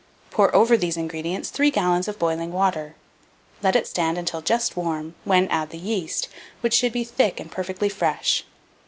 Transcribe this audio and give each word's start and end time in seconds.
Pour 0.31 0.51
over 0.55 0.75
these 0.77 0.97
ingredients 0.97 1.51
3 1.51 1.69
gallons 1.69 2.07
of 2.07 2.17
boiling 2.17 2.51
water; 2.51 2.95
let 3.61 3.75
it 3.75 3.85
stand 3.85 4.17
until 4.17 4.41
just 4.41 4.75
warm, 4.75 5.13
when 5.25 5.47
add 5.49 5.69
the 5.69 5.77
yeast, 5.77 6.27
which 6.61 6.73
should 6.73 6.91
be 6.91 7.03
thick 7.03 7.39
and 7.39 7.51
perfectly 7.51 7.87
fresh. 7.87 8.43